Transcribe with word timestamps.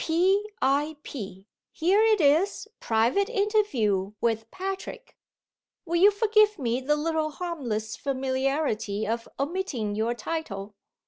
P. 0.03 0.43
I. 0.63 0.97
P. 1.03 1.45
Here 1.71 2.01
it 2.03 2.19
is: 2.19 2.67
private 2.79 3.29
interview 3.29 4.13
with 4.19 4.49
Patrick. 4.49 5.15
Will 5.85 5.97
you 5.97 6.09
forgive 6.09 6.57
me 6.57 6.81
the 6.81 6.95
little 6.95 7.29
harmless 7.29 7.95
familiarity 7.95 9.05
of 9.07 9.29
omitting 9.39 9.93
your 9.93 10.15
title? 10.15 10.73